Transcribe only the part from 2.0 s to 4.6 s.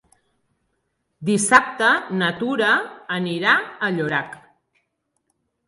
na Tura anirà a Llorac.